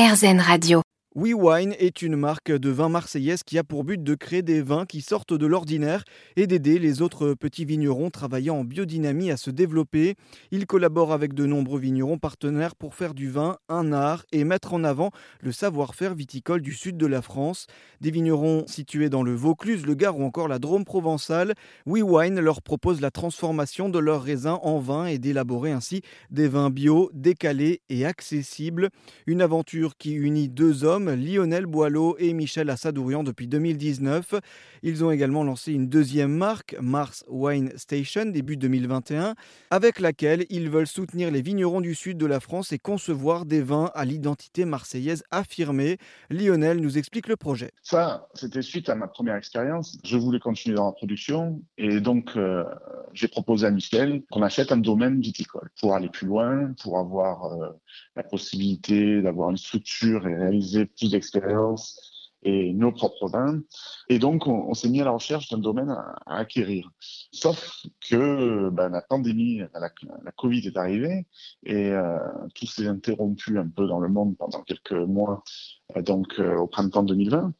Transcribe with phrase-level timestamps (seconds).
[0.00, 0.89] RZN Radio.
[1.16, 4.86] WeWine est une marque de vin marseillaise qui a pour but de créer des vins
[4.86, 6.04] qui sortent de l'ordinaire
[6.36, 10.14] et d'aider les autres petits vignerons travaillant en biodynamie à se développer.
[10.52, 14.72] Il collabore avec de nombreux vignerons partenaires pour faire du vin un art et mettre
[14.72, 15.10] en avant
[15.40, 17.66] le savoir-faire viticole du sud de la France.
[18.00, 21.54] Des vignerons situés dans le Vaucluse, le Gard ou encore la Drôme provençale,
[21.86, 26.70] WeWine leur propose la transformation de leurs raisins en vin et d'élaborer ainsi des vins
[26.70, 28.90] bio, décalés et accessibles.
[29.26, 34.34] Une aventure qui unit deux hommes Lionel Boileau et Michel Assadourian depuis 2019.
[34.82, 39.34] Ils ont également lancé une deuxième marque, Mars Wine Station, début 2021,
[39.70, 43.62] avec laquelle ils veulent soutenir les vignerons du sud de la France et concevoir des
[43.62, 45.98] vins à l'identité marseillaise affirmée.
[46.30, 47.70] Lionel nous explique le projet.
[47.82, 49.98] Ça, c'était suite à ma première expérience.
[50.04, 52.64] Je voulais continuer dans la production et donc euh,
[53.12, 57.44] j'ai proposé à Michel qu'on achète un domaine viticole pour aller plus loin, pour avoir
[57.44, 57.68] euh,
[58.16, 62.10] la possibilité d'avoir une structure et réaliser plus d'expérience
[62.42, 63.60] et nos propres vins.
[64.08, 66.90] Et donc, on, s'est mis à la recherche d'un domaine à, acquérir.
[67.32, 69.90] Sauf que ben, la pandémie, la,
[70.24, 71.26] la, Covid est arrivée
[71.64, 72.18] et euh,
[72.54, 75.42] tout s'est interrompu un peu dans le monde pendant quelques mois,
[75.96, 77.52] euh, donc euh, au printemps 2020.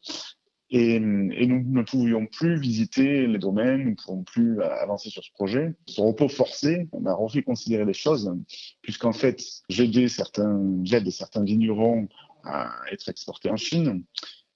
[0.73, 5.31] Et, nous ne pouvions plus visiter les domaines, nous ne pouvions plus avancer sur ce
[5.33, 5.73] projet.
[5.85, 8.33] Ce repos forcé, on a refait considérer les choses,
[8.81, 12.07] puisqu'en fait, j'aidais certains, j'aide certains vignerons
[12.45, 14.03] à être exportés en Chine.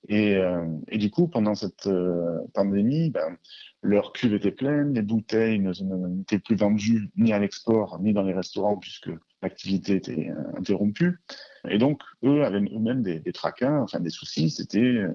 [0.08, 3.38] Et, euh, du coup, pendant cette euh, pandémie, ben,
[3.82, 8.34] leur cuve était pleine, les bouteilles n'étaient plus vendues ni à l'export ni dans les
[8.34, 9.12] restaurants puisque
[9.46, 11.22] l'activité était euh, interrompue.
[11.70, 14.50] Et donc, eux avaient eux-mêmes des, des, traquins, enfin des soucis.
[14.50, 15.06] C'était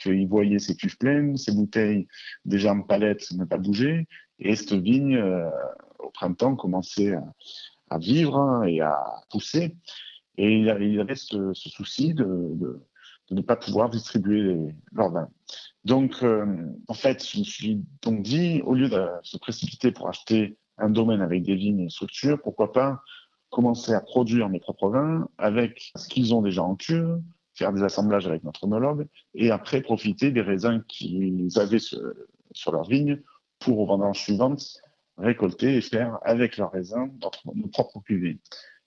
[0.00, 2.06] qu'ils voyaient ces cuves pleines, ces bouteilles
[2.44, 4.06] déjà en palette ne pas bouger,
[4.38, 5.22] et cette vigne,
[5.98, 7.18] au printemps, commençait
[7.90, 8.96] à, vivre et à
[9.30, 9.76] pousser.
[10.38, 12.80] Et il avait ce, souci de,
[13.30, 14.56] ne pas pouvoir distribuer
[14.92, 15.28] leurs vins.
[15.84, 16.44] Donc, euh,
[16.86, 20.90] en fait, je me suis donc dit, au lieu de se précipiter pour acheter un
[20.90, 23.02] domaine avec des vignes et structures, pourquoi pas
[23.50, 27.18] commencer à produire mes propres vins avec ce qu'ils ont déjà en cure,
[27.54, 32.00] faire des assemblages avec notre homologue, et après profiter des raisins qu'ils avaient sur,
[32.52, 33.20] sur leurs vignes
[33.58, 34.80] pour, aux vendanges suivantes,
[35.16, 38.38] récolter et faire avec leurs raisins notre, nos propres cuvées.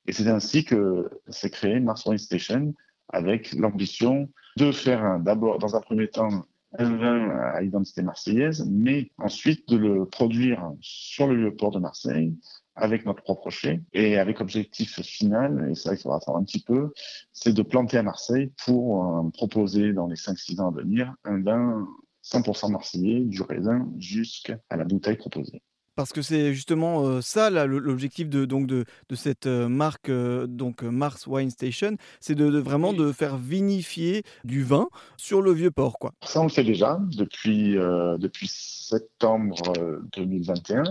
[0.07, 2.73] Et c'est ainsi que s'est créé Mars Wine Station
[3.09, 6.45] avec l'ambition de faire d'abord, dans un premier temps,
[6.77, 11.79] un vin à identité marseillaise, mais ensuite de le produire sur le lieu port de
[11.79, 12.33] Marseille
[12.81, 16.61] avec notre propre chai et avec objectif final, et vrai qu'il faudra attendre un petit
[16.61, 16.91] peu,
[17.31, 21.41] c'est de planter à Marseille pour euh, proposer dans les 5-6 ans à venir un
[21.41, 21.87] vin
[22.23, 25.61] 100% marseillais, du raisin jusqu'à la bouteille proposée
[25.95, 31.51] parce que c'est justement ça l'objectif de, donc de, de cette marque donc Mars Wine
[31.51, 34.87] Station, c'est de, vraiment de faire vinifier du vin
[35.17, 36.13] sur le vieux port quoi.
[36.23, 39.73] Ça on le fait déjà depuis depuis septembre
[40.13, 40.83] 2021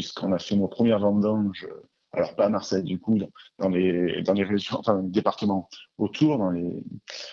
[0.00, 1.68] puisqu'on a fait nos premières vendanges
[2.12, 3.18] alors pas à Marseille du coup
[3.58, 5.68] dans les dans les régions enfin les départements
[5.98, 6.82] autour dans les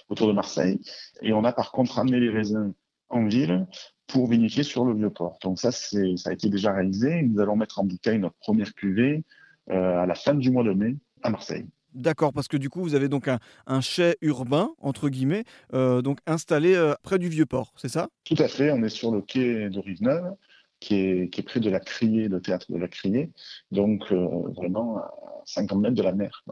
[0.10, 0.80] autour de Marseille
[1.22, 2.74] et on a par contre amené les raisins
[3.10, 3.66] en ville
[4.08, 5.38] pour vinifier sur le vieux port.
[5.44, 7.22] Donc ça, c'est, ça a été déjà réalisé.
[7.24, 9.24] Nous allons mettre en bouteille notre première cuvée
[9.70, 11.66] euh, à la fin du mois de mai à Marseille.
[11.94, 16.02] D'accord, parce que du coup, vous avez donc un, un chai urbain, entre guillemets, euh,
[16.02, 18.08] donc installé euh, près du vieux port, c'est ça?
[18.24, 20.36] Tout à fait, on est sur le quai de Rive-Neuve,
[20.80, 23.32] qui est, près de la Criée, le théâtre de la Criée,
[23.72, 25.12] donc euh, vraiment à
[25.46, 26.44] 50 mètres de la mer.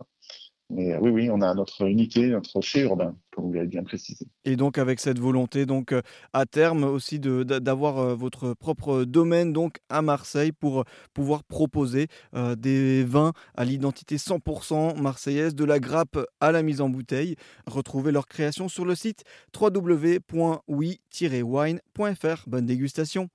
[0.72, 3.84] Mais euh, oui, oui, on a notre unité, notre chai urbain, comme vous l'avez bien
[3.84, 4.26] précisé.
[4.46, 6.02] Et donc avec cette volonté, donc euh,
[6.34, 12.08] à terme aussi d'avoir votre propre domaine donc à Marseille pour pouvoir proposer
[12.58, 17.36] des vins à l'identité 100% marseillaise, de la grappe à la mise en bouteille.
[17.68, 19.24] Retrouvez leur création sur le site
[19.56, 22.44] www.oui-wine.fr.
[22.48, 23.30] Bonne dégustation.